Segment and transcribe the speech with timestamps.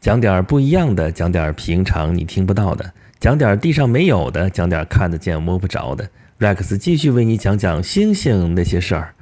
[0.00, 6.08] 讲点儿不一样的，讲点儿平常你听不到的，讲点儿地上没有的，讲点儿看得见摸不着的。
[6.38, 9.12] Rex 继续为你讲讲星星那些事儿。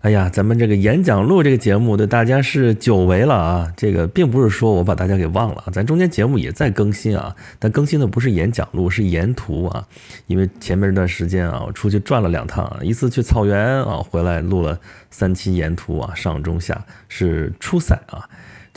[0.00, 3.72] 哎呀，咱们这个演讲录这个节目对大家是久违了啊！
[3.76, 9.86] 这个并不是说我把大家给忘了，咱中间节目也在更新啊，但更新的不是演讲录，是沿途啊。
[10.26, 14.78] 因为前面这段时间啊，我出去转了两趟，一次去草原啊，回来录了
[15.10, 18.28] 三期沿途啊，上中下是初赛啊。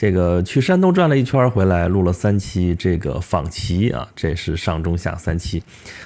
[0.02, 5.62] 这个去山东转了一圈回来，录了三期这个访齐啊，这是上中下三期，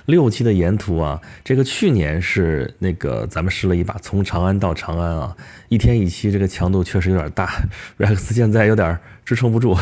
[0.05, 1.21] 六期的沿途啊。
[1.45, 5.33] 这个去年是那个咱们试了一把从长安到长安啊，
[5.69, 7.49] 一天一期，这个强度确实有点大，
[7.97, 9.73] Rex 现在有点支撑不住，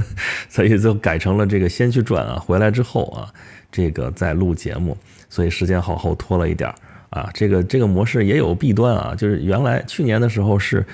[0.50, 3.32] 所以就改成了这个先去转啊，回来之后啊，
[3.70, 4.94] 这个再录节目，
[5.30, 6.70] 所以时间好后拖了一点
[7.12, 7.30] 啊。
[7.32, 10.84] 这个这个模式也有弊端啊，就是原来去年的时候是。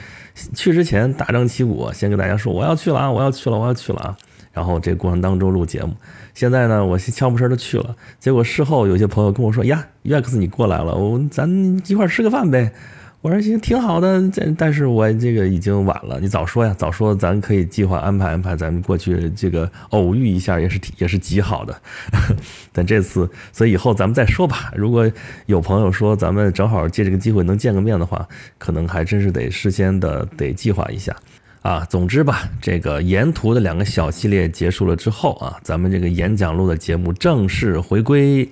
[0.54, 4.16] 去之前大张旗鼓，先跟大家说我要去了啊，我要去了，我要去了啊。
[4.52, 5.92] 然后这个过程当中录节目，
[6.32, 7.96] 现在呢，我悄不声的去了。
[8.20, 11.50] 结果事后有些朋友跟我说呀约克斯你过来了，我咱
[11.88, 12.72] 一块吃个饭呗。
[13.20, 21.76] 我说行，挺好的，这但是我这个已经晚了，你早说呀，早说，咱可以计划安排安排，咱们过去这个偶遇一下也是也是极好的。
[22.72, 24.72] 但这次，所以以后咱们再说吧。
[24.76, 25.10] 如果
[25.46, 28.24] 有朋友说咱们正好借这个机会能见个面的话，
[28.56, 31.14] 可能还真是得事先的得计划一下
[31.62, 31.84] 啊。
[31.90, 38.48] 总之吧，这个沿途的两个小系列结束了之后啊，咱们这个演讲录的节目正式回归。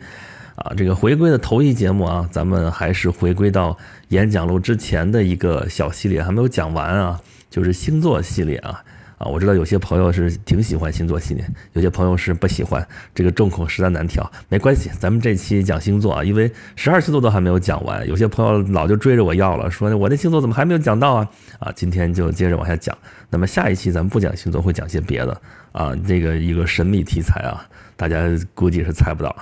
[0.56, 3.76] 啊，这个回归的头一节目啊，咱们还是回归到
[4.08, 8.82] 演讲录之前的一个小系列，还没有讲完啊，就是星座系列啊。
[9.18, 14.30] 啊，我知道有些朋友是挺喜欢星座系列，有些朋友是不喜欢，这个众口实在难调。
[14.50, 21.28] 没关系，咱们这期讲星座啊，因为十二星座都还没有讲完，有些朋友老就追着我要了，说我那星座怎么还没有讲到啊？
[21.58, 22.94] 啊，今天就接着往下讲。
[23.30, 25.40] 那么下一期咱们不讲星座，会讲些别的
[25.72, 28.22] 啊，这个一个神秘题材啊，大家
[28.54, 29.34] 估计是猜不到。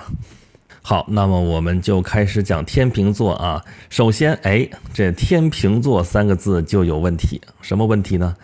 [0.87, 3.59] 好，那么我们就开始讲天平座啊。
[3.89, 8.35] 首先，哎，这天平座三个字就有问题，什么问题呢？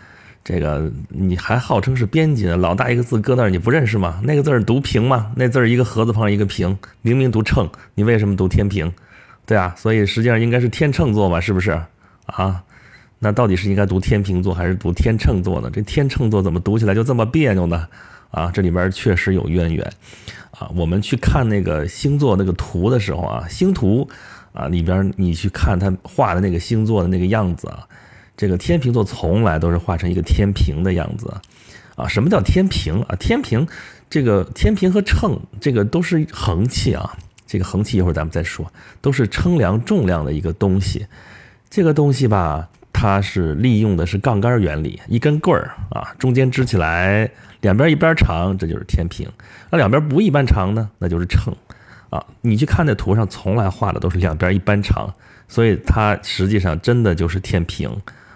[0.42, 4.20] 这个你还号称是编辑呢，老大一个字搁那儿你不认识吗？
[4.24, 5.30] 那个字儿读平吗？
[5.36, 8.92] 那字儿一个盒子旁一个平，明明读秤，你为什么读天平？
[9.46, 11.80] 对啊，所以实际上应该是天秤座吧，是不是
[12.26, 12.60] 啊？
[13.20, 15.70] 那到底是应该读天平座还是读天秤座呢？
[15.72, 17.86] 这天秤座怎么读起来就这么别扭呢？
[18.32, 19.92] 啊，这里边确实有渊源。
[20.58, 24.06] 啊，我们去看那个星座那个图的时候啊，星图
[24.52, 27.86] 啊里边你去看他画的那个星座的那个样子啊，
[28.36, 31.34] 这个天平座从来都是画成一个天平的样子
[31.96, 32.06] 啊。
[32.06, 33.16] 什么叫天平啊？
[33.16, 33.66] 天平
[34.10, 37.16] 这个天平和秤这个都是衡器啊，
[37.46, 38.70] 这个衡器一会儿咱们再说，
[39.00, 41.06] 都是称量重量的一个东西。
[41.70, 42.68] 这个东西吧，
[43.02, 47.28] 它是利用的是杠杆原理，一根棍儿啊，中间支起来。
[47.62, 49.26] 两边一边长，这就是天平；
[49.72, 51.52] 那两边不一般长呢，那就是秤。
[52.10, 55.12] 啊，你去看那图上，从来画的都是两边一般长，
[55.48, 57.90] 所以它实际上真的就是天平。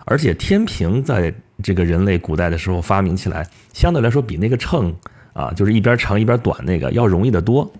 [0.04, 4.92] 而且天平在这个人类古代的时候发明起来，相对来说比那个秤
[5.32, 7.72] 啊，就是一边长一边短那个要容易得多。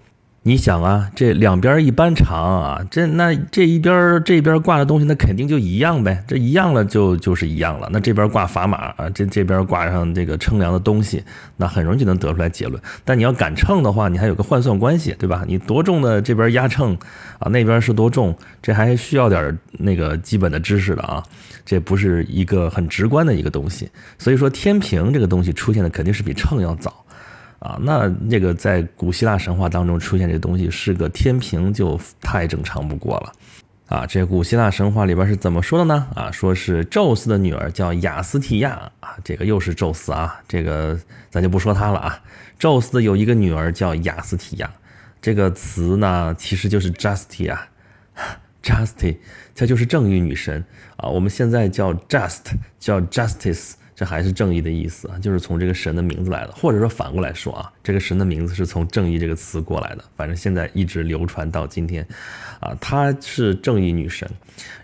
[0.47, 6.23] 你想啊，这两边一般长啊，这那这一边这边挂的东西，那肯定就一样呗。
[6.25, 7.89] 这一样了就就是一样了。
[7.91, 11.21] 那这边挂砝码啊，这这边挂上这个称量的东西，
[11.57, 12.81] 那很容易就能得出来结论。
[13.05, 15.43] 但你要敢称的话，你还有个换算关系，对吧？
[15.49, 16.97] 你多重的这边压秤
[17.41, 18.33] 啊，那边是多重，
[18.63, 21.21] 这还需要点那个基本的知识的啊。
[21.65, 23.91] 这不是一个很直观的一个东西。
[24.17, 27.05] 所以说天平这个东西出现的肯定是比秤要早。
[27.59, 33.33] 啊，那这个在古希腊神话当中出现这东西是个天平，就太正常不过了。
[33.87, 36.07] 啊，这古希腊神话里边是怎么说的呢？
[36.15, 40.99] 啊，说是宙斯的女儿叫雅斯提亚啊，这个又是宙斯啊，这个
[41.31, 42.23] 咱就不说他了啊。
[42.59, 44.71] 宙斯有一个女儿叫雅斯提亚，
[45.23, 49.17] 这个词呢其实就是 Justia，Justia，
[49.55, 50.63] 它 就是正义女神
[50.97, 51.09] 啊。
[51.09, 52.43] 我们现在叫 Just，
[52.79, 53.73] 叫 Justice。
[53.97, 62.07] 这还是正义的意思啊，就是从这个神的名字来的，或者说反过来说啊，这个神的名字是从正义这个词过来的，反正现在一直流传到今天，
[62.61, 64.31] 啊，她是正义女神。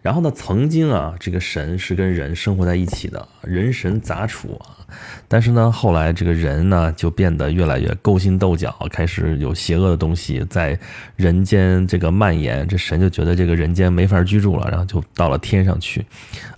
[0.01, 4.81] 然后呢，曾经啊，这个神是跟人生活在一起的，人神杂处啊。
[5.27, 10.79] 但是呢，后来这个人呢，就变得越来越勾心斗角，开始有邪恶的东西在
[11.17, 12.67] 人间这个蔓延。
[12.69, 16.05] 这神就觉得这个人间没法居住了，然后就到了天上去，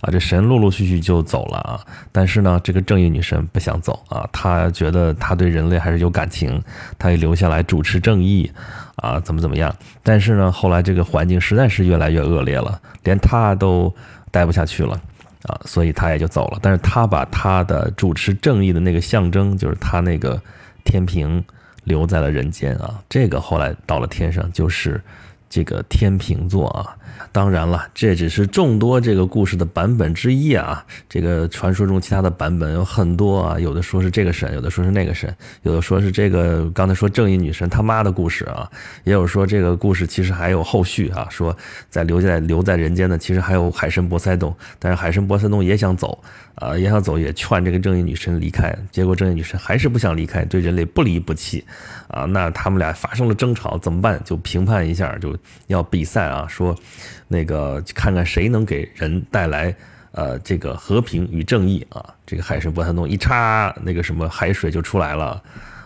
[0.01, 1.79] 啊，这神陆陆续续就走了啊。
[2.11, 6.61] 但是呢，这个正义女神不想走啊，她觉得她对人类还是有感情，
[6.97, 8.49] 她也留下来主持正义。
[8.95, 9.75] 啊，怎么怎么样？
[10.01, 13.93] 但是呢，后来这个环境实在是越来越恶劣了，连她都
[14.31, 14.93] 待不下去了，
[15.43, 16.59] 啊，所以她也就走了。
[16.61, 20.41] 但是她把她的主持正义的那个象征，就是她那个
[20.85, 21.43] 天平
[21.83, 22.95] 留在了人间啊。
[23.09, 25.03] 这个后来到了天上，就是
[25.55, 26.93] 这个天平座啊。
[27.31, 30.85] 当然了，这只是众多这个故事的版本之一啊。
[31.07, 38.69] 这个传说中其他的版本有很多啊，有的说是这个神，有的说是那个神，有的说是这个刚才说正义女神他妈的故事啊，
[39.05, 41.55] 也有说这个故事其实还有后续啊，说
[41.89, 46.21] 在留在留在人间的其实还有海神波塞冬，但是海神波塞冬也想走
[46.55, 51.63] 啊，也想走，也劝这个正义女神离开，结果正义女神还是不想离开，对人类不离不弃
[52.07, 52.25] 啊。
[52.25, 54.21] 那他们俩发生了争吵，怎么办？
[54.23, 55.37] 就评判一下，就
[55.67, 56.75] 要比赛啊，说。
[57.27, 59.75] 那个看看谁能给人带来
[60.11, 62.13] 呃这个和平与正义啊！
[62.23, 65.41] 这个海神波塞冬一插，那个什么海水就出来了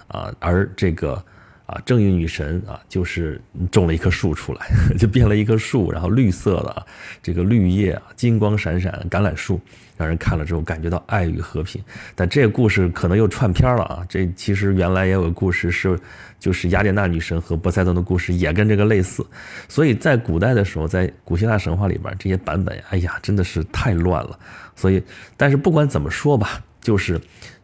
[0.09, 0.29] 啊！
[0.39, 1.23] 而这个
[1.69, 4.67] 啊正义女神啊，就是种了一棵树出来，
[4.97, 6.85] 就变了一棵树，然后绿色的
[7.21, 9.59] 这个绿叶啊，金光闪闪，橄榄树。
[9.99, 11.83] 让人看了之后感觉到爱与和平，
[12.15, 14.05] 但这个故事可能又串片了啊！
[14.07, 15.99] 这其实原来也有个故事是，
[16.39, 19.27] 就是雅典娜女神和波塞冬的故事也跟这个类似，
[19.67, 24.39] 所以在古代的时候，在古希腊神话里边这些版本，哎呀，真的是太乱了。
[24.73, 25.03] 所以，
[25.35, 27.19] 但是不管怎么说吧，就是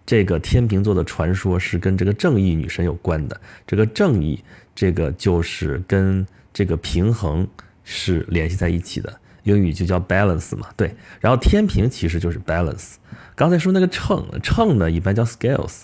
[0.05, 4.43] 这个天秤座的传说是跟这个正义女神有关的，这个正义，
[4.75, 7.47] 这个就是跟这个平衡
[7.83, 9.19] 是联系在一起的。
[9.43, 12.95] 英语就叫 balance 嘛，对，然后天平其实就是 balance。
[13.35, 15.81] 刚才说那个秤，秤呢一般叫 scales，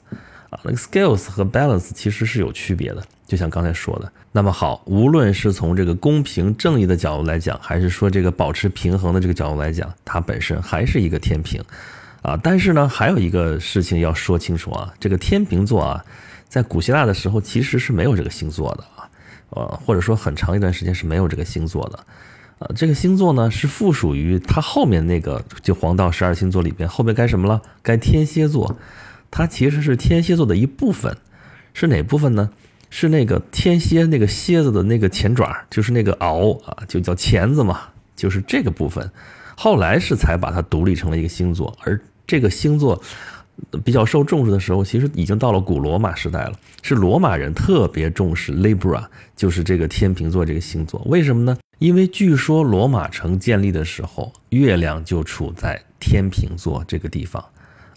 [0.50, 4.12] 啊，那个 scales 和 balance 其实是有区别的，就像刚才说的。
[4.32, 11.64] 那么好，无论是从这个公平正义的角度来讲，还是说这个保持平衡的这个角度来讲，它本身还是一个天平，
[12.22, 16.06] 啊，但是呢，还有一个事情要说清楚啊，这个天平座啊，
[16.48, 19.10] 在古希腊的时候其实是没有这个星座的啊，
[19.50, 22.00] 呃，或者说很长一段时间是没有这个星座的。
[22.60, 27.60] 呃，这个星座呢是附属于它后面那个，就黄道十二星座里边后面该什么了？
[27.82, 28.78] 该天蝎座，
[29.32, 31.18] 它其实是天蝎座的一部分，
[31.74, 32.52] 是哪部分呢？
[32.92, 37.84] 是那个天蝎那个蝎子的那个前爪，就是那个螯啊，就叫钳子嘛，
[38.16, 39.10] 就是这个部分。
[39.56, 43.02] 后来是才把它独立成了一个星座，而这个星座
[43.84, 51.58] 比较受重视的时候，其实已经到了古罗马时代了，是罗马人特别重视 Libra，就是这个天平座这个星座，为什么呢？
[51.80, 57.44] 因为据说罗马城建立的时候，月亮就处在天平座这个地方，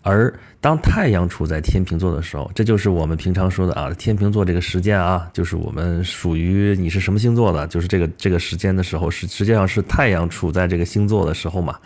[0.01, 11.79] 而当太阳处在天平座的时候，这就是我们平常说的啊，天平座这个时间啊，就是我们属于你是什么星座的，就是这个这个时间的时候是实际上是太阳处在这个星座的时候嘛，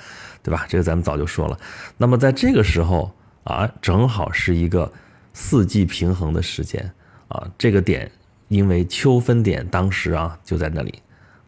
[0.43, 0.67] 对吧？
[0.69, 1.59] 这个咱们早就说了。
[1.97, 3.13] 那么在这个时候
[3.45, 4.91] 啊，正好是一个
[5.33, 6.91] 四季平衡的时间
[7.29, 8.11] 啊，这个点
[8.49, 10.95] 因为秋分点当时啊就在那里。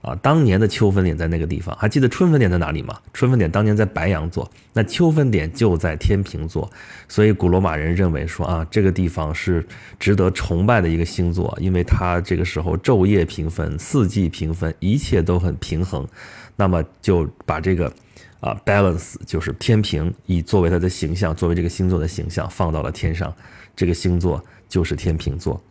[0.03, 2.99] 啊，当年的秋分点在那个地方，还记得春分点在哪里吗？
[3.13, 6.71] 春分点当年在白羊座，那秋分点就在天平座，
[7.07, 9.63] 所以古罗马人认为说啊，这个地方是
[9.99, 16.09] 值得崇拜的一个星座，因为它这个时候昼夜平分，四季平分，一切都很平衡，
[16.57, 17.93] 那么就把这个
[18.41, 23.35] 啊 balance 就是天平，以作为它的形象，作为这个星座的形象放到了天上，
[23.77, 25.63] 这个星座就是天平座。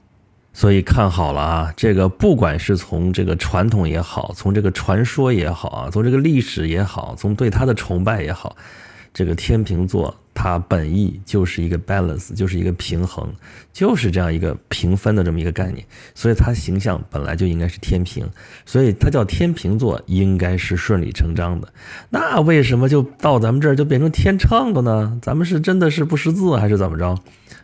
[0.52, 8.58] 所以看好了啊，这个不管是从这个传统也好，从这个传说也好啊，从这个历史也好，从对他的崇拜也好，
[9.14, 13.30] 这个天秤座它本意就是一个 balance，就是一个平衡，
[13.74, 15.86] 就是这样一个平分的这么一个概念。
[16.16, 18.26] 所以它形象本来就应该是天平，
[18.66, 21.68] 所以它叫天秤座应该是顺理成章的。
[22.10, 25.20] 那为什么就到咱们这儿就变成天秤了呢？
[25.22, 27.18] 咱们是真的是不识字还是怎么着？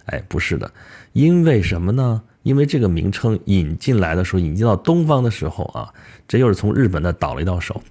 [0.07, 0.69] 哎，不是的，
[1.13, 2.21] 因为什么呢？
[2.43, 5.87] 因为这个名称引进来的时候，引进到东方的时候啊，
[6.27, 7.81] 这又是从日本那倒了一道手。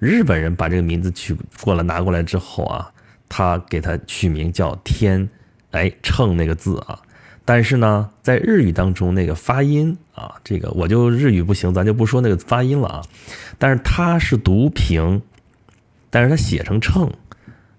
[0.00, 2.92] 日本人把这个名字取过来拿过来之后啊，
[3.28, 5.28] 他给他取名叫天，
[5.70, 7.00] 哎，秤那个字啊。
[7.44, 13.02] 但是呢，在日语当中那个发音啊，这个我就日语不行，咱就不说那个发音了啊。
[13.58, 15.20] 但是它是读平，
[16.10, 17.12] 但是它写成秤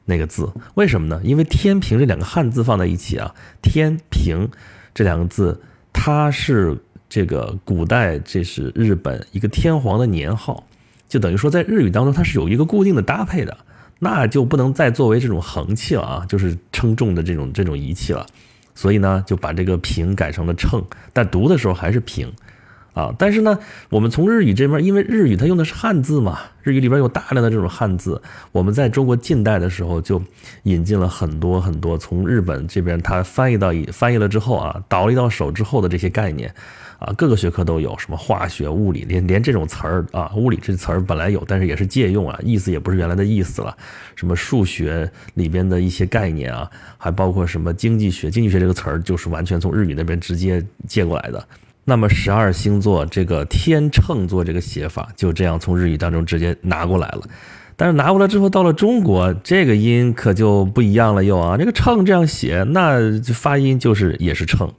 [0.06, 1.20] 那个字，为什么呢？
[1.24, 4.50] 因为天平这两个汉字放在一起啊，天平
[4.94, 5.62] 这两个字。
[5.98, 10.62] 它是这个古代，这是日本一个天皇的年号，
[11.08, 13.58] 就等于说在日语当中它是有一个固定的搭配的，
[14.06, 18.24] 那就不能再作为这种衡器了啊，就是称重的这种这种仪器了，
[18.76, 22.32] 所以呢就把这个平改成了秤，但读的时候还是平。
[22.94, 23.60] 啊，但是呢，
[23.90, 28.22] 我们从日语这边，因为日语它用的是汉字嘛，日语里边有大量的这种汉字，
[28.54, 30.22] 我们在中国近代的时候就
[30.64, 36.56] 引进了很多很多从日本这边它翻译到翻译了之后啊，倒了一道手之后的这些概念，
[37.06, 43.78] 啊，各个学科都有，什么化学、物理，连连这种词儿啊，物理这词儿本来有，但是也是借用啊，意思也不是原来的意思了。
[44.16, 51.48] 什么数学里边的一些概念啊，还包括什么经济学，经济学这个词儿就是完全从日语那边直接借过来的。
[51.84, 57.22] 那么十二星座这个天秤座这个写法，就这样从日语当中直接拿过来了。
[57.78, 62.98] 但是拿过来之后，到了中国，这个音可就不一样了，又啊，这个秤这样写，那
[63.34, 64.74] 发音就是也是秤，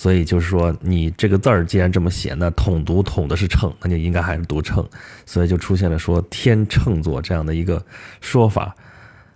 [0.00, 4.82] 所以就是说，你这个字儿既然这么写，那统读统的是秤，那就应该还是读秤，
[5.26, 7.84] 所以就出现了说天秤座这样的一个
[8.22, 8.74] 说法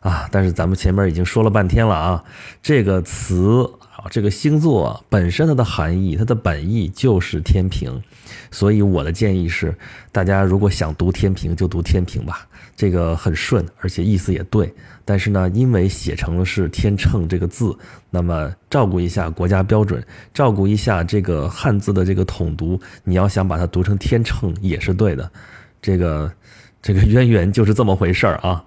[0.01, 0.27] 啊。
[0.33, 2.25] 但是咱们前面已经说了半天了啊，
[2.63, 4.09] 这个词啊。
[4.11, 8.03] 这个星座本身它的含义，它的本意就是天平，
[8.51, 9.77] 所以我的建议是，
[10.13, 14.73] 大家如果想读天平就读天平吧，这个很顺，而且意思也对。
[15.05, 17.77] 但是呢，因为写成了是天秤这个字，
[18.11, 20.03] 那么照顾一下国家标准，
[20.33, 25.31] 照顾一下这个汉字的这个统读，你要想把它读成天秤也是对的。
[25.83, 26.33] 这个
[26.81, 28.65] 这个渊源就是这么回事儿啊。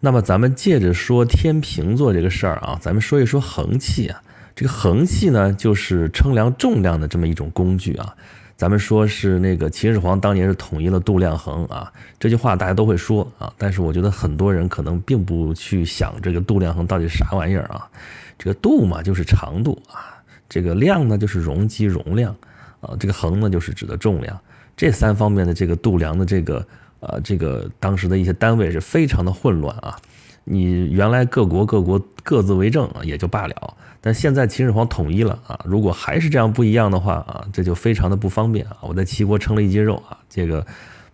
[0.00, 4.22] 那么咱们借着说天平座这个事儿啊，咱们说一说衡器啊。
[4.56, 8.14] 这个衡器呢，就是称量重量的这么一种工具啊。
[8.64, 13.52] 咱们说是那个秦始皇当年是统一了度量衡啊，这句话大家都会说啊。
[13.58, 17.86] 但是我觉得很多人可能并不去想这个度量衡到底是啥玩意儿啊。
[18.38, 20.16] 这个度嘛就是长度啊，
[20.48, 22.34] 这个量呢就是容积容量
[22.80, 24.40] 啊，这个衡呢就是指的重量。
[24.74, 26.66] 这三方面的这个度量的这个
[27.00, 29.94] 呃这个当时的一些单位是非常的混乱啊。
[30.44, 33.74] 你原来各国各国各自为政啊也就罢了。
[34.00, 38.76] 但现在秦始皇统一了啊，如果还是这样不一样的话啊，这就非常的不方便啊。
[38.82, 40.66] 我在齐国称了一斤肉啊，这个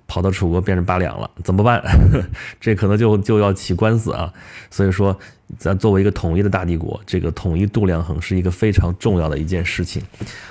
[0.09, 1.81] 跑到楚国变成八两了，怎么办？
[2.59, 4.33] 这可能就就要起官司啊。
[4.71, 5.17] 所以说，
[5.57, 10.03] 咱作为一个统一的大帝国，这个统一度量衡是一个非常重要的一件事情。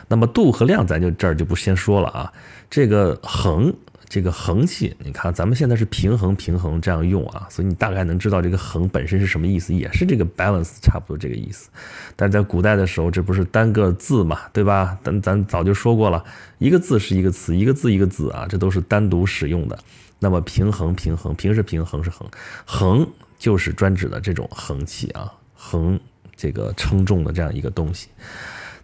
[0.08, 2.32] 那么度和量，咱就这儿就不先说了啊。
[2.70, 3.74] 这个衡。
[4.10, 11.70] 这个衡器，你看咱们现在是平衡平衡这样用啊，所以你大概能知道这个衡本身是什么意思，也是这个 balance 差不多这个意思。
[12.16, 14.98] 但是在古代的时候，这不是单个字嘛，对吧？
[15.04, 16.24] 咱咱早就说过了，
[16.58, 19.78] 一个字是一个词，一个字一个字啊，这都是单独使用的。
[20.18, 22.28] 那么平衡平衡平是平衡是衡，
[22.66, 26.00] 衡就是专指的这种衡器啊，衡
[26.36, 28.08] 这个称重的这样一个东西。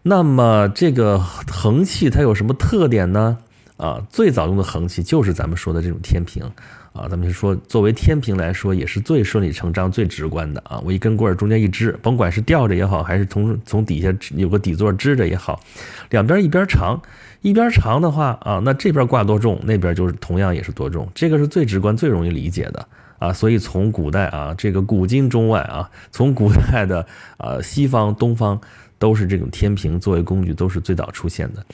[0.04, 3.40] 那么这个衡器它有什么特点呢？
[3.78, 6.44] 啊，最早用的衡器就是咱们说的这种天平，
[6.94, 10.82] 啊，咱们就说作为天平来说，也是最顺理成章、最直观的啊。
[10.86, 15.60] 我一根棍儿中间一支，甭管是吊着也好，还是从从底下有个底座支着也好，
[16.10, 17.02] 两边一边长，
[17.42, 22.88] 一边长的话啊，那这边挂多重，那边就是同样也是多重，这个是最直观、最容易理解的
[23.20, 23.34] 啊。
[23.34, 27.06] 所以从古代啊，这个古今中外啊，从古代的
[27.36, 28.58] 啊西方、东方，
[28.98, 31.66] 都是这种天平作为工具，都是最早出现的。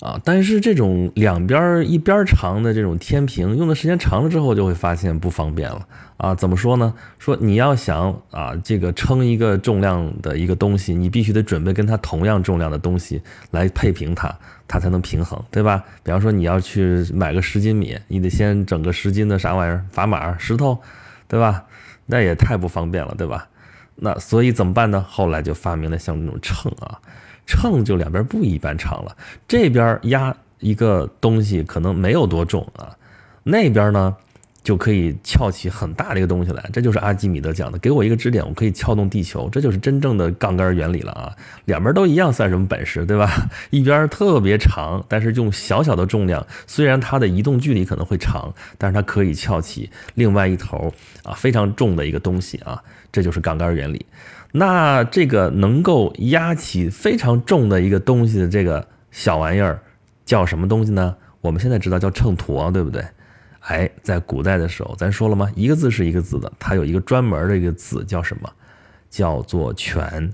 [0.00, 6.34] 啊，但是这种两边一边长的这种天平，用的时间长了之后，就会发现不方便了啊。
[6.34, 6.94] 怎么说呢？
[7.18, 14.34] 说你要想啊，这个称一个重量的一个东西，你必须得准备跟它同样重量的东西来配平它，
[14.66, 15.84] 它才能平衡，对吧？
[16.02, 20.78] 比方说你要去买个十斤米，你得先整个十斤的啥玩意儿砝码石头，
[21.28, 21.64] 对吧？
[22.06, 23.46] 那也太不方便了，对吧？
[23.96, 25.04] 那所以怎么办呢？
[25.06, 26.98] 后来就发明了像这种秤啊。
[27.46, 29.16] 秤就两边不一般长了，
[29.48, 32.96] 这边压一个东西可能没有多重啊，
[33.42, 34.14] 那边呢
[34.62, 36.62] 就可以翘起很大的一个东西来。
[36.70, 41.34] 这就是阿基米德讲的，给我一个支点，我可以撬动地球，这就是真正的杠杆原理了啊。
[41.64, 43.48] 两边都一样，算什么本事，对吧？
[43.70, 50.92] 一边特别长，但是用小小的重量，虽然它的移动距离可能会长，但是它可以翘起另外一头
[51.24, 54.04] 啊非常重的一个东西啊，这就是杠杆原理。
[54.52, 59.80] 那这个能够压起非常重的一个东西的这个小玩意儿
[60.24, 61.16] 叫什么东西呢？
[61.40, 63.04] 我们现在知道叫秤砣，对不对？
[63.60, 65.50] 哎，在古代的时候，咱说了吗？
[65.54, 68.50] 一个字是一个字的，它有一个专门的一个字叫什么？
[69.08, 70.32] 叫做权，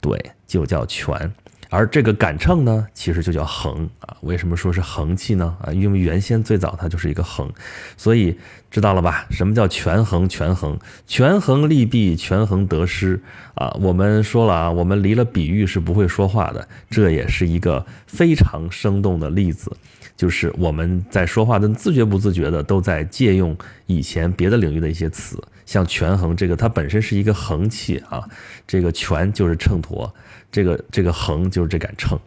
[0.00, 1.32] 对，就叫权。
[1.70, 4.16] 而这个杆秤呢，其实就叫衡啊。
[4.20, 5.56] 为什么说是衡器呢？
[5.62, 7.50] 啊，因为原先最早它就是一个衡，
[7.96, 8.38] 所以
[8.70, 9.26] 知道了吧？
[9.30, 10.28] 什么叫权衡？
[10.28, 13.20] 权衡，权衡利弊，权衡得失
[13.54, 13.76] 啊。
[13.80, 19.70] 我们说了啊，我们离了比喻是不会说话的，这也是一个非常生动的例子。
[20.16, 23.54] 就是我们在说话的自觉不自觉的都在借用
[23.84, 28.22] 以前别的领域的一些词，像权衡这个，它本身是一个衡器啊，
[28.66, 30.10] 这个权就是秤砣。
[30.56, 32.18] 这个这个横就是这杆秤，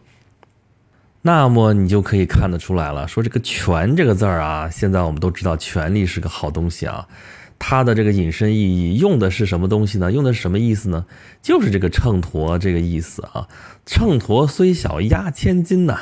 [1.20, 3.08] 那么你就可以看得出来了。
[3.08, 7.08] 说这个权这个字儿啊，现在我们都知道权力是个好东西啊，
[7.58, 10.12] 它的这个引申意义用的是什么东西呢？
[10.12, 11.04] 用的是什么意思呢？
[11.42, 13.48] 就是这个秤砣这个意思啊。
[13.84, 15.98] 秤砣虽小压千斤呐，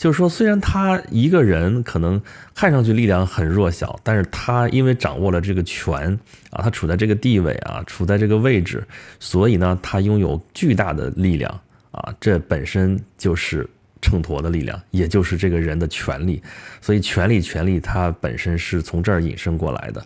[0.00, 2.18] 就是说虽然他一个人可能
[2.54, 8.82] 看上去力量很弱小，但是他因为掌握了这个权啊，他处在这个地位啊，处在这个位置，
[9.18, 13.68] 所以呢，他拥有巨大的力量啊，这本身就是
[14.00, 16.42] 秤砣的力量，也就是这个人的权利。
[16.80, 20.02] 所以权力，权力它本身是从这儿引申过来的。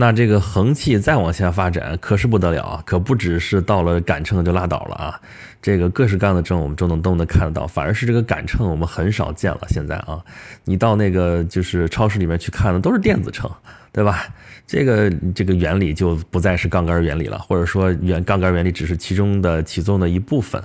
[0.00, 2.82] 那这个横气再往下发展，可是不得了啊！
[2.86, 5.20] 可不只是到了杆秤就拉倒了啊！
[5.60, 9.60] 这个各式各样的秤我们都能都能看得到，反而是这个杆秤我们很少见了。
[9.68, 10.18] 现在啊，
[10.64, 13.50] 你到那个就是超市里面去看的都是电子秤，
[13.92, 14.24] 对吧？
[14.66, 20.64] 这个这个原理就不再是杠杆原理了，或者说原杠杆原理只是其中的起作用的一部分。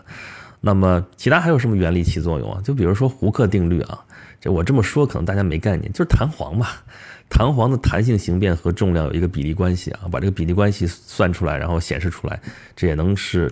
[0.61, 2.61] 那么其他还有什么原理起作用啊？
[2.63, 3.99] 就比如说胡克定律啊，
[4.39, 6.67] 这我这么说可能大家没概念，就是弹簧嘛。
[7.29, 12.39] 弹簧的弹性形变和重量有一个比例关系啊，把这个比例关系算出来，然后显示出来，
[12.75, 13.51] 这也能是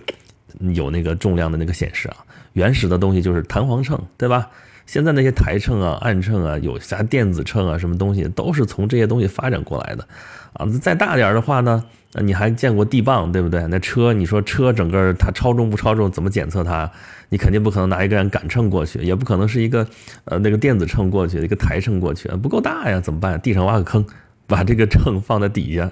[0.74, 2.16] 有那个重量的那个显示啊。
[2.54, 4.48] 原始的东西就是弹簧秤，对吧？
[4.86, 10.06] 现在那些台秤啊、暗秤啊、有啥电子秤啊，什么东西都是从这些东西发展过来的
[10.52, 10.66] 啊。
[10.80, 11.84] 再大点的话呢？
[12.22, 13.66] 你还见过地磅对不对？
[13.66, 16.08] 那车你说车整个它超重不超重？
[16.08, 16.88] 怎么检测它？
[17.28, 19.84] 你肯定不可能拿一个人杆秤过去，也不可能是一个
[20.26, 23.40] 呃那个电子秤过去，一个台秤过去，不够大呀，怎么办？
[23.40, 24.06] 地上挖个坑，
[24.46, 25.90] 把这个秤放在底下，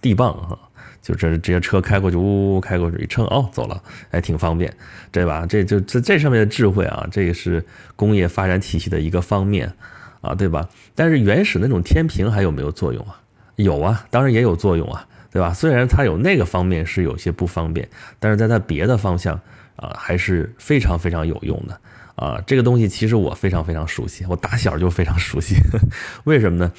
[0.00, 0.56] 地磅哈，
[1.00, 4.72] 就这直接车开过去，呜呜开过去一称哦，走了，还挺方便，
[5.10, 5.46] 对吧？
[5.48, 7.64] 这就这这上面的智慧啊，这也是
[7.96, 9.72] 工业发展体系的一个方面
[10.20, 10.68] 啊，对吧？
[10.94, 13.20] 但是原始那种天平还有没有作用啊？
[13.56, 15.06] 有啊，当然也有作用啊。
[15.30, 15.52] 对吧？
[15.52, 17.86] 虽然它有那个方面是有些不方便，
[18.18, 19.38] 但是在它别的方向
[19.76, 21.78] 啊，还是非常非常有用的
[22.14, 22.42] 啊。
[22.46, 25.56] 这个东西其实我非常非常熟悉，我打小就非常熟悉。
[26.24, 26.72] 为什么呢？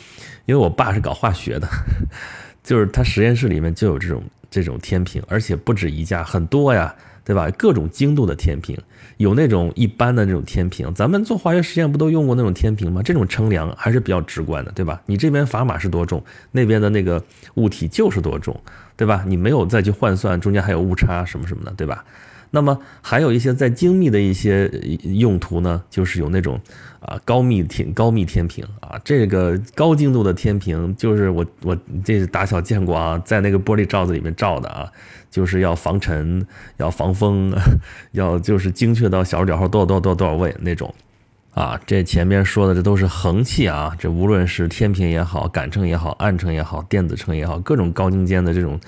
[0.47, 1.69] 因为我爸是搞化学的，
[2.63, 6.95] 就是他实验室里面就有这种这种天平，而且不止一架，很多呀。
[7.25, 7.47] 对吧？
[7.59, 8.75] 各种精度的天平，
[9.17, 13.03] 有那种一般的那种天平，咱们做化学实验不都用过那种天平吗？
[13.03, 14.99] 这种称量还是比较直观的，对吧？
[15.05, 17.23] 你这边砝码是多重，那边的那个
[17.53, 18.59] 物体就是多重，
[18.97, 19.23] 对吧？
[19.27, 22.03] 你没有再去换算，中间还有误差什么什么的，对吧？
[22.51, 24.67] 那么还有一些在精密的一些
[25.03, 26.59] 用途呢，就是有那种
[26.99, 34.91] 啊高密天高密天平啊，这个高精度的天平，就是我我这打小见过啊，在那个玻璃罩子里面照的啊。
[35.31, 36.43] 就是要防尘，
[36.77, 37.53] 要防风，
[38.13, 40.91] 要就是精确到小数点后多少多少多少多少位那种，
[41.53, 48.79] 啊，这前面说的这都是衡器啊，这无论是天平也好，杆秤也好，暗秤也好，电子秤也好，各种高精尖的这种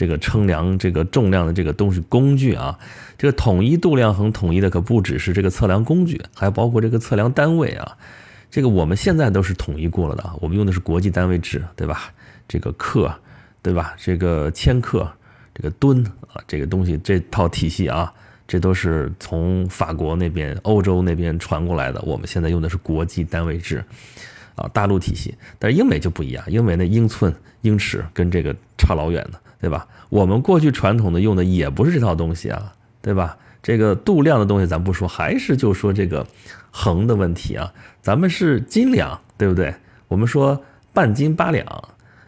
[0.00, 2.78] 这个称量这个重量的这个东西工具啊。
[3.18, 7.98] 这个统一度量衡统一的可不只是这个测量工具，还包括这个测量单位啊。
[8.50, 12.10] 这个我们现在都是统一过了的，我们用的是国际单位制，对吧？
[12.48, 13.14] 这个克，
[13.60, 13.94] 对吧？
[13.98, 15.06] 这个千克。
[15.52, 18.10] 这个吨啊，这个东西这套体系啊，
[18.48, 22.00] 这都是从法国那边、欧洲那边传过来的。
[22.02, 23.84] 我们现在用的是国际单位制，
[24.54, 25.34] 啊，大陆体系。
[25.58, 29.86] 但是英美就不一样，英美那英寸、英尺跟这个差老远的，对吧？
[30.08, 33.36] 我们过去传统的用的也不是这套东西啊，对吧？
[33.62, 36.26] 这个度量的东西咱不说，还是就说这个
[36.70, 37.70] 衡的问题啊。
[38.00, 39.74] 咱们是斤两，对不对？
[40.08, 40.58] 我们说
[40.94, 41.66] 半斤八两，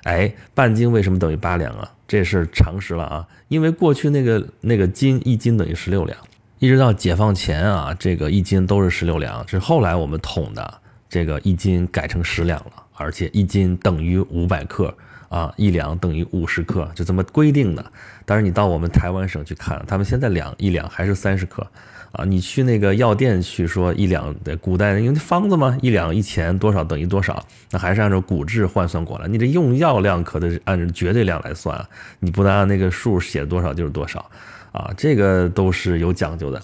[0.02, 1.90] 哎，半斤为什么等于八两啊？
[2.06, 6.18] 这是常识了啊，因为过去那个那个斤一斤等于十六两，
[6.58, 14.94] 一直到解放前啊，这个一斤都是十六两，是后来我们统的这个一斤改成十两了，而且一斤等于五百克
[15.32, 17.82] 啊，一两等于五十克，就这么规定的。
[18.26, 21.66] 但是你到我们台湾省去看，他们现在两一两还是三十克。
[22.12, 29.26] 啊，你去那个药店去说一两的古代因为方子嘛，一两一钱多少等于多少，那还是按照古制换算过来。
[29.26, 31.82] 你这用药量可得按照绝对量来算，
[32.18, 34.30] 你不能按那个数写多少就是多少，
[34.72, 36.60] 啊，这个都是有讲究的。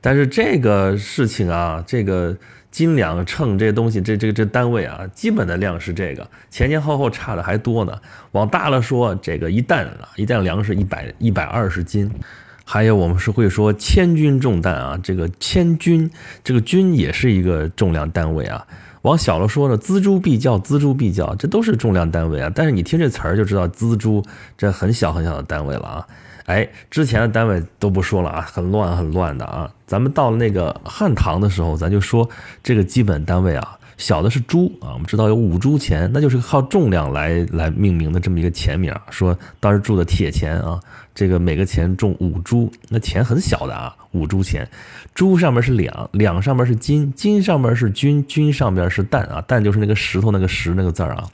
[0.00, 2.36] 但是这个事情啊，这个
[2.72, 7.96] 斤两秤这些东西，这这这单位啊，基本的量是这个，前前后后差的还多呢。
[8.32, 12.10] 往大了说，这个一担啊，一担粮食一百一百二十斤。
[12.64, 16.10] 还有我们是会说千钧重担啊，这个千钧，
[16.42, 18.66] 这个钧也是一个重量单位啊。
[19.02, 22.50] 往小了说呢，锱铢必较，锱铢必较，这都是重量单位啊。
[22.54, 24.24] 但是你听这词儿就知道，锱铢
[24.56, 26.06] 这很小很小的单位了啊。
[26.46, 29.70] 哎，之前的单位都不说了啊，很乱很乱的啊。
[29.86, 32.28] 咱们到了那个汉唐的时候，咱就说
[32.62, 33.78] 这个基本单位啊。
[33.98, 38.92] 小的是铢啊，我们知道有五铢钱，那就是靠重量来来命名的这么一个钱名。
[39.10, 40.80] 说当时铸的铁钱啊，
[41.14, 44.68] 这个每个钱重五铢，那钱很小的啊，五铢钱。
[45.14, 51.24] 铢上面是两，两上面是金，金上面是钧，钧上边是担啊，担就是那个石头那个石那个字儿啊。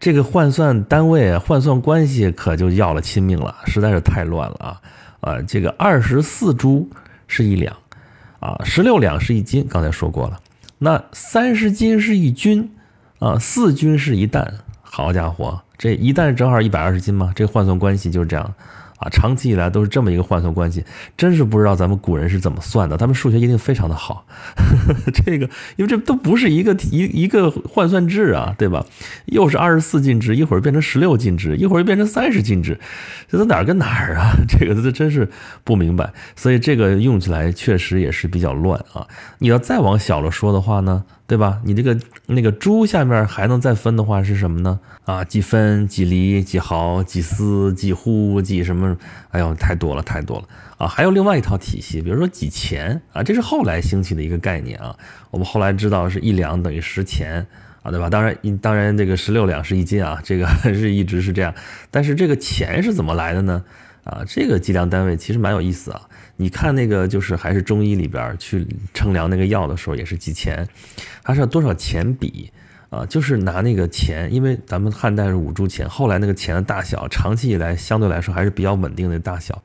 [0.00, 4.80] 这个换算单位、换算关系可就要了亲命了，实在是太乱了啊！
[5.20, 6.88] 啊，这个二十四铢
[7.26, 7.76] 是一两，
[8.38, 10.38] 啊，十六两是一斤，刚才说过了。
[10.78, 12.70] 那三十斤是一均，
[13.18, 14.54] 啊，四均是一担。
[14.82, 17.32] 好家伙，这一担正好一百二十斤嘛？
[17.34, 18.54] 这换算关系就是这样。
[18.98, 20.84] 啊，长期以来都是这么一个换算关系，
[21.16, 22.96] 真是不知道咱们古人是怎么算的。
[22.96, 24.26] 他们数学一定非常的好。
[25.14, 28.84] 这个，因为这都不是一个一一个换算制啊，对吧？
[29.26, 32.78] 又是二十四进制，一会儿变成十六进制，一会儿又变成三十进制，
[33.28, 34.32] 这都哪儿跟哪儿啊？
[34.48, 35.28] 这个这真是
[35.64, 36.12] 不明白。
[36.34, 39.06] 所以这个用起来确实也是比较乱啊。
[39.38, 41.04] 你要再往小了说的话呢？
[41.28, 41.60] 对吧？
[41.62, 44.80] 你这个那个猪下面还能再分的话是什么呢？
[45.04, 48.96] 啊，几分、几厘、几毫、几丝、几户、几什么？
[49.30, 50.88] 哎呦，太多了，太多了啊！
[50.88, 54.96] 还有另外一套体系，比如说几钱啊，这是后来兴起的一个概念啊。
[55.30, 57.46] 我们后来知道是一两等于十钱
[57.82, 58.08] 啊，对吧？
[58.08, 61.54] 当然，当然这个十六两是一斤啊，这个 是一直是这样。
[61.90, 63.62] 但是这个钱是怎么来的呢？
[64.04, 66.08] 啊，这个计量单位其实蛮有意思啊。
[66.40, 70.66] 你看那个，就是还是中医里边去称量那个药的时候，也是几钱，
[71.22, 72.50] 它是要多少钱比
[72.90, 73.04] 啊？
[73.04, 79.62] 就是拿那个钱，因为咱们汉代是五铢钱，后来那个钱的大小，长期以来相对来说还是比较稳定的大小。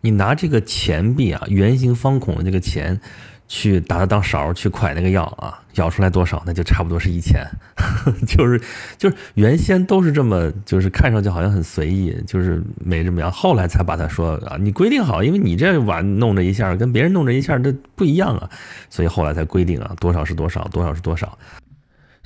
[0.00, 3.00] 你拿这个钱币啊，圆形方孔的这个钱。
[3.46, 7.44] 去打它当勺去蒯那个药啊，舀出来多少，那就差不多是一千，
[8.26, 8.60] 就是
[8.96, 18.48] 就是原先都是这么，就是看上去好像很随意，就是没这么样，后来才把它说啊，你规定好，因为你这碗弄这一下跟别人弄这一下这不一样啊，
[18.88, 21.38] 所以后来才规定啊，多少是多少，多少是多少。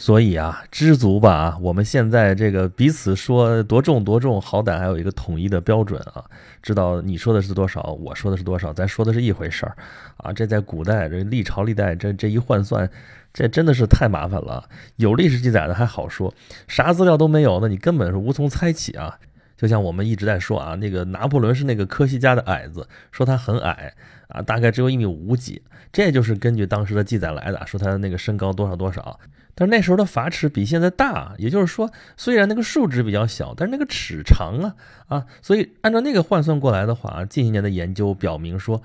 [0.00, 1.58] 所以啊，知足吧啊！
[1.61, 6.24] 我们现在这个彼此说多重多重，好歹还有一个统一的标准啊，
[6.62, 9.76] 知道你说的是多少，我说的是多少，咱说的是一回事儿
[10.18, 10.32] 啊。
[10.32, 12.88] 这在古代这历朝历代这这一换算，
[13.34, 14.68] 这真的是太麻烦了。
[14.96, 16.32] 有历史记载的还好说，
[16.68, 19.18] 啥资料都没有，那你根本是无从猜起啊。
[19.56, 23.92] 就像我们一直在说啊，那个拿破仑是那个科西嘉的矮子，说他很矮
[24.29, 25.62] 啊，大概只有一米五几，
[25.93, 29.19] 这就是根据当时的记载来的，说他的那个身高多少多少。
[29.55, 34.77] 但是那时候的法尺比现在大，也就是说，虽然那个数值比较小，但是那个尺长啊
[35.09, 38.81] 啊，所以按照那个换算过来的话，近些年的研究表明说，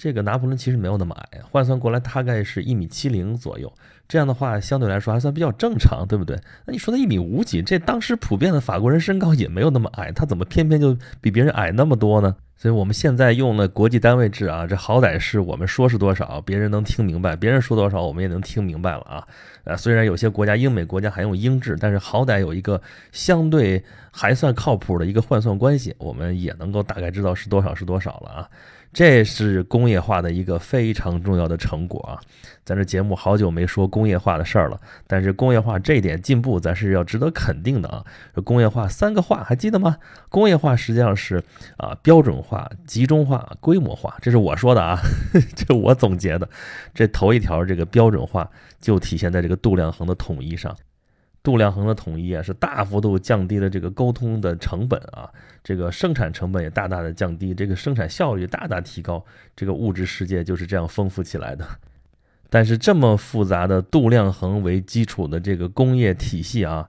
[0.00, 3.70] 这个拿破仑其实没有那么矮，换算过来大概是一米七零左右。
[4.08, 6.40] 这样的话相对来说还算比较正常，对不对？
[6.64, 12.34] 那你说他一米五几，这当时普遍的法国人身高也没有那么矮，他怎么偏偏就比别人矮那么多呢？
[12.56, 19.28] 所以我们现在用了国际单位制啊，这好歹是我们说是多少，别人能听明白；别人说多少，我们也能听明白了啊。
[19.64, 22.80] 呃，虽然有些国家，英美国家还用英制，但是好歹有一个
[23.12, 28.48] 相对还算靠谱的一个换算关系，我们也能够大概知道是多少是多少了啊。
[28.92, 32.20] 这是工业化的一个非常重要的成果啊！
[32.64, 38.04] 咱这节目好久没说工业化的事儿了，但是工业化这点进步，咱是要值得肯定的啊！
[38.44, 39.96] 工业化三个化还记得吗？
[40.28, 41.42] 工业化实际上是
[41.76, 44.98] 啊标准化、集中化、规模化，这是我说的啊，
[45.54, 46.48] 这我总结的。
[46.92, 48.50] 这头一条这个标准化
[48.80, 50.76] 就体现在这个度量衡的统一上。
[51.42, 55.30] 度量衡的统一啊，是大幅度降低了这个沟通的成本啊，
[55.64, 59.24] 这个生产成本也大大的降低，这个生产效率大大提高，
[59.56, 61.66] 这个物质世界就是这样丰富起来的。
[62.50, 66.88] 但是这么复杂的度量衡为基础的这个工业体系啊，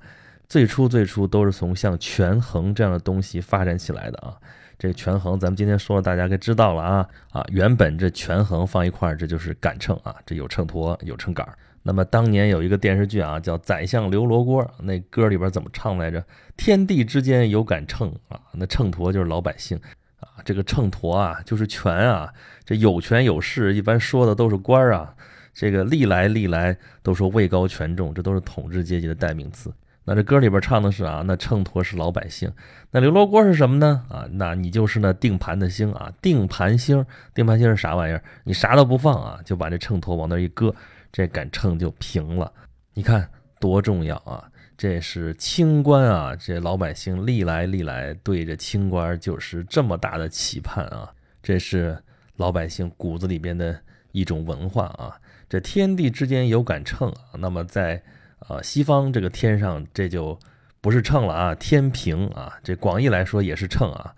[0.49, 4.35] 最初最初都是从像权衡这样的东西发展起来的啊。
[4.77, 11.55] 这权衡咱们今天说了，大家该知道了啊啊，原本这权衡放一块儿，这就是杆秤啊，这有秤砣有秤杆儿。
[11.83, 16.23] 那么当年有一个电视剧啊，叫《宰相刘罗锅》，那歌里边怎么唱来着？
[16.55, 19.79] 天地之间有杆秤啊，那秤砣就是老百姓
[20.19, 22.31] 啊，这个秤砣啊就是权啊，
[22.63, 25.15] 这有权有势，一般说的都是官儿啊。
[25.53, 29.73] 这个历来历来都说位高权重，这都是统治阶级的代名词。
[30.05, 32.51] 那这歌里边唱的是啊，那秤砣是老百姓，
[32.91, 34.03] 那刘罗锅是什么呢？
[34.07, 38.23] 啊，那你就是那定盘的星啊，定盘星，定盘星是啥玩意儿？
[38.43, 40.73] 你啥都不放啊，就把这秤砣往那一搁。
[41.11, 42.51] 这杆秤就平了，
[42.93, 44.49] 你看多重要啊！
[44.77, 51.13] 这是清官啊，这老百姓历来历来对着清官就是这么大的期盼啊！
[51.43, 52.01] 这是
[52.37, 53.79] 老百姓骨子里边的
[54.11, 55.19] 一种文化啊！
[55.47, 58.01] 这天地之间有杆秤啊，那么在
[58.39, 60.39] 啊西方这个天上这就
[60.79, 64.15] 不是秤了啊，天平啊，这广义来说也是秤啊，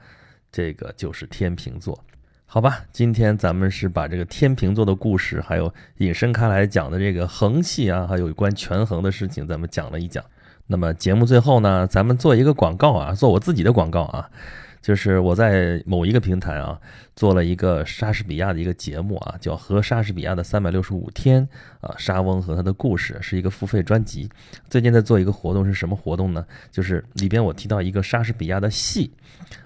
[0.51, 2.01] 这个就是天平座。
[2.53, 10.23] 好吧，今天咱们是把这个天平座的故事，还有引申开来讲的这个恒气啊，还有关权衡的事情，咱们讲了一讲。
[10.67, 14.29] 那么节目最后呢，咱们做一个广告啊，做我自己的广告啊。
[14.83, 16.77] 就是我在某一个平台啊
[17.15, 21.47] 做了一个莎士比亚的一个节目啊，叫《和莎士比亚的三百六十五天》
[21.87, 24.29] 啊，莎翁和他的故事是一个付费专辑。
[24.69, 26.45] 最近在做一个活动，是什么活动呢？
[26.69, 29.09] 就是里边我提到一个莎士比亚的戏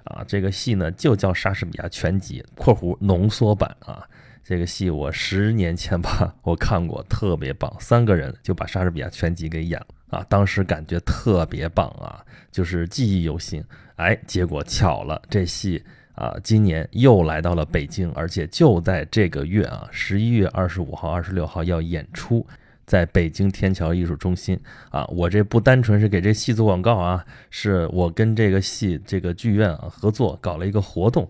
[0.03, 4.07] 啊，这个戏呢就叫《莎士比亚全集》（括弧浓缩版）啊。
[4.43, 9.87] 这个戏我十年前吧我看过，特别棒，三个人就把莎士比亚全集给演了
[10.19, 13.63] 啊，当时感觉特别棒啊，就是记忆犹新。
[13.97, 15.83] 哎，结果巧了，这戏
[16.13, 22.45] 啊，今年又来到了北京，而且就在这个月啊，十一月二十五号、二十六号要演出，
[22.85, 24.59] 在北京天桥艺术中心
[24.91, 25.03] 啊。
[25.05, 31.27] 我这不单纯是给这戏做广告啊，是我跟这个戏这个剧院啊合作搞了一个活动，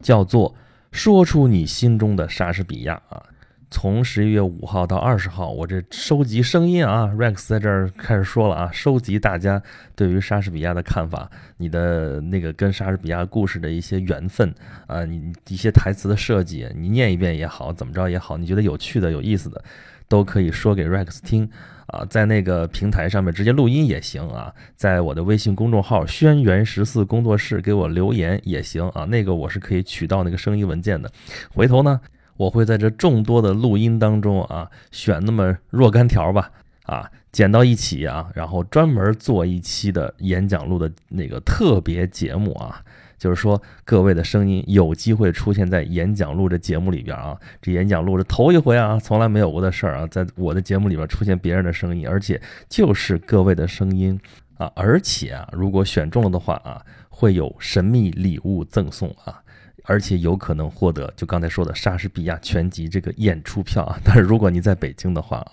[0.00, 0.54] 叫做
[0.90, 3.22] “说出你心中的莎士比亚”啊。
[3.70, 9.62] 从十一月五号到二十号，我这收集声音啊，Rex 在这儿开始说了啊，收集大家
[9.94, 14.54] 对于莎士比亚的看法，你的那个跟莎士比亚故事的一些缘分
[14.86, 19.62] 啊，你一些台词的设计，你念一遍也好，怎么着也好，你觉得有趣的、有意思的，
[20.08, 21.48] 都可以说给 Rex 听
[21.88, 31.12] 啊，在那个平台上面直接录音也行啊，在我的微信公众号“轩辕十四工作室”给我留言也行啊，那个我是可以取到那个声音文件的，
[31.54, 32.00] 回头呢。
[32.38, 36.50] 我会在这众多的录音当中啊，选那么若干条吧，
[36.84, 42.80] 啊，剪到一起啊，然后专门做一期的演讲录的那个特别节目啊，
[43.18, 54.18] 就是说各位的声音有机会出现在演讲录这节目里边啊，这演讲录是头一回啊，从来没有过的事儿啊，在我的节目里边出现别人的声音，而且就是各位的声音
[54.58, 59.42] 啊，而且啊，如果选中了的话啊，会有神秘礼物赠送啊。
[59.90, 63.98] 而且有可能获得就刚才说的莎士比亚全集这个演出票啊！
[64.04, 65.52] 但是如果你在北京的话啊，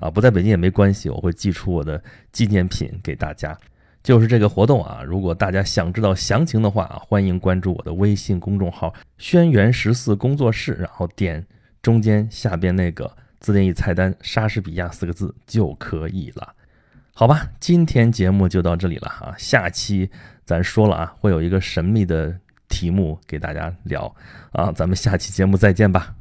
[0.00, 3.56] 啊不在北京也没关系，我会寄出我的纪念品给大家。
[4.02, 11.46] 就是这个活动啊，如果大家想知道详情的话啊，欢迎关注我的微信公众号“轩辕十四工作室”，然后点
[11.82, 16.54] 中间下边那个自定义菜单“莎士比亚”四个字就可以了。
[17.12, 20.08] 好吧，今天节目就到这里了啊，下期
[20.46, 22.34] 咱说了啊，会有一个神秘的。
[22.76, 24.14] 题目给大家聊
[24.52, 26.15] 啊，咱们下期节目再见吧。